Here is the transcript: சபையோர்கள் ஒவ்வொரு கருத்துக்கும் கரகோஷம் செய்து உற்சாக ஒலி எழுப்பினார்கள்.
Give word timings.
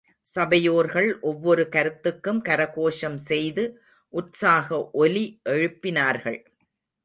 சபையோர்கள் 0.27 1.09
ஒவ்வொரு 1.21 1.63
கருத்துக்கும் 1.71 2.41
கரகோஷம் 2.49 3.19
செய்து 3.29 3.65
உற்சாக 4.13 4.89
ஒலி 4.91 5.25
எழுப்பினார்கள். 5.49 6.39